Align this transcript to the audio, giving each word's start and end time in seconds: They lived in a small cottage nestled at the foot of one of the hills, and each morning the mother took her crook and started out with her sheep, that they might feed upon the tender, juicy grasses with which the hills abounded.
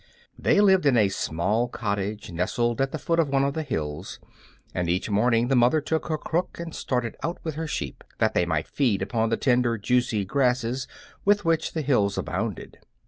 They 0.35 0.59
lived 0.61 0.87
in 0.87 0.97
a 0.97 1.09
small 1.09 1.67
cottage 1.67 2.31
nestled 2.31 2.81
at 2.81 2.91
the 2.91 2.97
foot 2.97 3.19
of 3.19 3.29
one 3.29 3.43
of 3.43 3.53
the 3.53 3.61
hills, 3.61 4.19
and 4.73 4.89
each 4.89 5.11
morning 5.11 5.47
the 5.47 5.55
mother 5.55 5.79
took 5.79 6.07
her 6.07 6.17
crook 6.17 6.59
and 6.59 6.73
started 6.73 7.15
out 7.21 7.37
with 7.43 7.53
her 7.53 7.67
sheep, 7.67 8.03
that 8.17 8.33
they 8.33 8.47
might 8.47 8.67
feed 8.67 9.03
upon 9.03 9.29
the 9.29 9.37
tender, 9.37 9.77
juicy 9.77 10.25
grasses 10.25 10.87
with 11.23 11.45
which 11.45 11.73
the 11.73 11.83
hills 11.83 12.17
abounded. 12.17 12.79